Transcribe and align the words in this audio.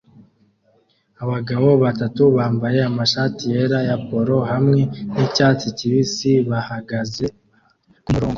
Abagabo 1.23 1.67
batatu 1.83 2.23
bambaye 2.35 2.79
amashati 2.89 3.43
yera 3.53 3.79
ya 3.89 3.97
polo 4.07 4.37
hamwe 4.51 4.81
nicyatsi 5.13 5.67
kibisi 5.77 6.31
bahagaze 6.49 7.25
kumurongo 8.05 8.29